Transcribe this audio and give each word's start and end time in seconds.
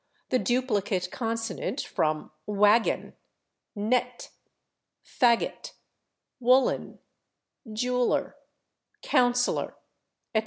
the 0.29 0.39
duplicate 0.39 1.09
consonant 1.11 1.79
from 1.81 2.31
/waggon/, 2.47 3.13
/nett/, 3.77 4.29
/faggot/, 5.05 5.73
/woollen/, 6.41 6.97
/jeweller/, 7.67 8.33
/councillor/, 9.03 9.75
etc. 10.33 10.39